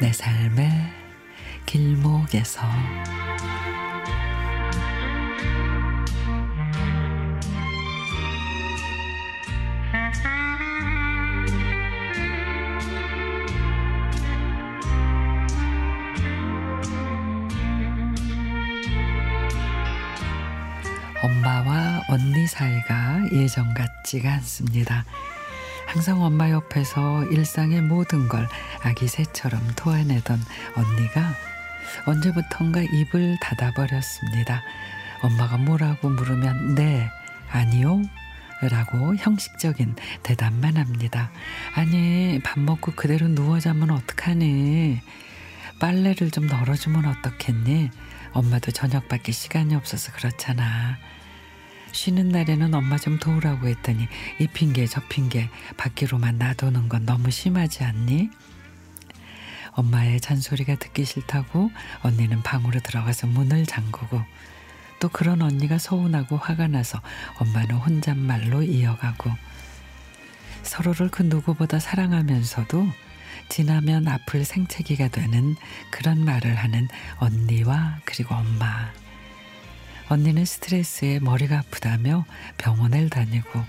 내 0.00 0.10
삶의 0.14 0.70
길목에서 1.66 2.62
엄마와 21.22 22.00
언니 22.08 22.46
사이가 22.46 23.28
예전 23.32 23.74
같지가 23.74 24.32
않습니다. 24.32 25.04
항상 25.86 26.22
엄마 26.22 26.50
옆에서 26.50 27.24
일상의 27.24 27.82
모든 27.82 28.28
걸 28.28 28.48
아기 28.82 29.08
새처럼 29.08 29.60
토해내던 29.76 30.40
언니가 30.76 31.34
언제부턴가 32.06 32.82
입을 32.82 33.38
닫아버렸습니다. 33.40 34.62
엄마가 35.22 35.58
뭐라고 35.58 36.08
물으면 36.08 36.74
네, 36.74 37.10
아니요, 37.50 38.02
라고 38.62 39.16
형식적인 39.16 39.96
대답만 40.22 40.76
합니다. 40.76 41.30
아니, 41.74 42.40
밥 42.42 42.60
먹고 42.60 42.92
그대로 42.92 43.28
누워 43.28 43.58
자면 43.58 43.90
어떡하니? 43.90 45.00
빨래를 45.78 46.30
좀 46.30 46.46
널어주면 46.46 47.06
어떻겠니? 47.06 47.90
엄마도 48.32 48.70
저녁밖에 48.70 49.32
시간이 49.32 49.74
없어서 49.74 50.12
그렇잖아. 50.12 50.98
쉬는 51.92 52.28
날에는 52.28 52.72
엄마 52.74 52.98
좀 52.98 53.18
도우라고 53.18 53.66
했더니 53.66 54.06
이 54.38 54.46
핑계 54.46 54.86
저 54.86 55.00
핑계 55.08 55.48
밖으로만 55.76 56.38
놔두는 56.38 56.88
건 56.88 57.04
너무 57.04 57.30
심하지 57.30 57.82
않니? 57.82 58.30
엄마의 59.72 60.20
잔소리가 60.20 60.76
듣기 60.76 61.04
싫다고 61.04 61.70
언니는 62.02 62.42
방으로 62.42 62.80
들어가서 62.80 63.26
문을 63.28 63.66
잠그고 63.66 64.22
또 65.00 65.08
그런 65.08 65.40
언니가 65.42 65.78
서운하고 65.78 66.36
화가 66.36 66.68
나서 66.68 67.00
엄마는 67.38 67.76
혼잣말로 67.76 68.62
이어가고 68.62 69.30
서로를 70.62 71.08
그 71.08 71.22
누구보다 71.22 71.78
사랑하면서도 71.78 72.86
지나면 73.48 74.06
아플 74.06 74.44
생채기가 74.44 75.08
되는 75.08 75.56
그런 75.90 76.24
말을 76.24 76.54
하는 76.54 76.88
언니와 77.18 77.98
그리고 78.04 78.34
엄마. 78.34 78.92
언니는 80.08 80.44
스트레스에 80.44 81.18
머리가 81.20 81.58
아프다며 81.58 82.24
병원을 82.58 83.10
다니고 83.10 83.64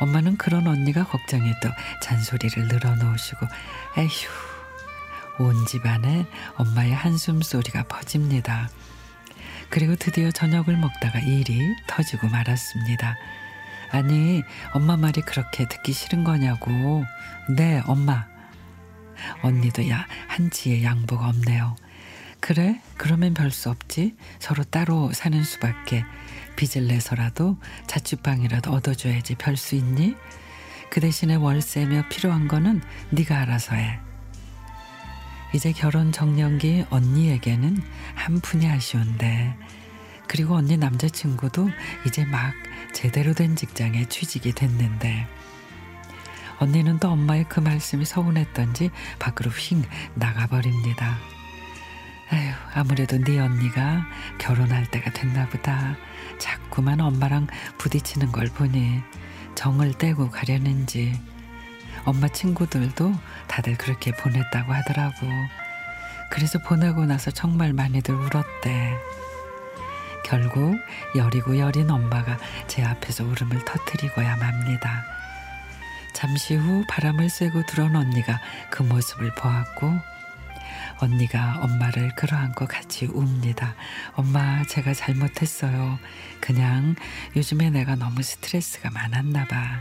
엄마는 0.00 0.36
그런 0.36 0.66
언니가 0.66 1.04
걱정해도 1.04 1.70
잔소리를 2.02 2.68
늘어놓으시고 2.68 3.46
에휴 3.98 4.55
온 5.38 5.66
집안에 5.66 6.26
엄마의 6.56 6.94
한숨 6.94 7.42
소리가 7.42 7.84
퍼집니다. 7.84 8.68
그리고 9.70 9.96
드디어 9.96 10.30
저녁을 10.30 10.76
먹다가 10.76 11.18
일이 11.20 11.60
터지고 11.86 12.28
말았습니다. 12.28 13.16
아니 13.90 14.42
엄마 14.72 14.96
말이 14.96 15.20
그렇게 15.22 15.66
듣기 15.68 15.92
싫은 15.92 16.24
거냐고. 16.24 17.04
네 17.56 17.82
엄마. 17.86 18.26
언니도 19.42 19.88
야 19.88 20.06
한치의 20.28 20.84
양보가 20.84 21.28
없네요. 21.28 21.76
그래? 22.40 22.80
그러면 22.96 23.34
별 23.34 23.50
수 23.50 23.70
없지. 23.70 24.14
서로 24.38 24.62
따로 24.64 25.12
사는 25.12 25.42
수밖에. 25.42 26.04
빚을 26.56 26.86
내서라도 26.86 27.58
자취방이라도 27.86 28.70
얻어줘야지 28.72 29.34
별 29.36 29.56
수 29.56 29.74
있니? 29.74 30.14
그 30.90 31.00
대신에 31.00 31.34
월세며 31.34 32.08
필요한 32.08 32.46
거는 32.48 32.82
네가 33.10 33.38
알아서 33.40 33.74
해. 33.74 33.98
이제 35.56 35.72
결혼 35.72 36.12
정년기 36.12 36.84
언니에게는 36.90 37.82
한 38.14 38.40
푼이 38.42 38.68
아쉬운데 38.68 39.56
그리고 40.28 40.54
언니 40.54 40.76
남자친구도 40.76 41.70
이제 42.06 42.26
막 42.26 42.52
제대로 42.92 43.32
된 43.32 43.56
직장에 43.56 44.04
취직이 44.10 44.52
됐는데 44.52 45.26
언니는 46.58 46.98
또 46.98 47.08
엄마의 47.08 47.46
그 47.48 47.60
말씀이 47.60 48.04
서운했던지 48.04 48.90
밖으로 49.18 49.50
휙 49.50 49.82
나가버립니다. 50.14 51.16
아휴, 52.30 52.52
아무래도 52.74 53.16
네 53.16 53.38
언니가 53.38 54.04
결혼할 54.36 54.90
때가 54.90 55.10
됐나 55.14 55.48
보다. 55.48 55.96
자꾸만 56.38 57.00
엄마랑 57.00 57.46
부딪히는 57.78 58.30
걸 58.30 58.48
보니 58.48 59.00
정을 59.54 59.94
떼고 59.94 60.28
가려는지 60.28 61.18
엄마 62.06 62.28
친구들도 62.28 63.12
다들 63.48 63.76
그렇게 63.76 64.12
보냈다고 64.12 64.72
하더라고. 64.72 65.26
그래서 66.30 66.58
보내고 66.60 67.04
나서 67.04 67.30
정말 67.30 67.72
많이들 67.72 68.14
울었대. 68.14 68.96
결국 70.24 70.78
여리고 71.16 71.58
여린 71.58 71.90
엄마가 71.90 72.38
제 72.68 72.84
앞에서 72.84 73.24
울음을 73.24 73.64
터뜨리고야 73.64 74.36
맙니다. 74.36 75.04
잠시 76.14 76.54
후 76.54 76.84
바람을 76.88 77.28
쐬고 77.28 77.66
들어온 77.66 77.94
언니가 77.94 78.40
그 78.70 78.82
모습을 78.82 79.34
보았고 79.34 79.92
언니가 80.98 81.58
엄마를 81.60 82.14
끌어안고 82.14 82.66
같이 82.66 83.06
웁니다. 83.06 83.74
엄마, 84.14 84.64
제가 84.64 84.94
잘못했어요. 84.94 85.98
그냥 86.40 86.94
요즘에 87.34 87.70
내가 87.70 87.96
너무 87.96 88.22
스트레스가 88.22 88.90
많았나 88.90 89.46
봐. 89.46 89.80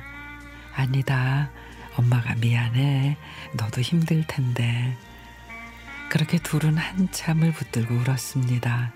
아니다. 0.75 1.49
엄마가 1.97 2.35
미안해. 2.35 3.17
너도 3.53 3.81
힘들 3.81 4.23
텐데. 4.27 4.97
그렇게 6.09 6.37
둘은 6.37 6.77
한참을 6.77 7.51
붙들고 7.51 7.95
울었습니다. 7.95 8.93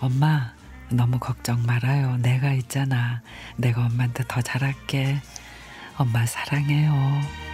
엄마, 0.00 0.52
너무 0.90 1.18
걱정 1.18 1.62
말아요. 1.64 2.16
내가 2.18 2.52
있잖아. 2.52 3.22
내가 3.56 3.86
엄마한테 3.86 4.24
더 4.28 4.40
잘할게. 4.42 5.20
엄마 5.96 6.26
사랑해요. 6.26 7.45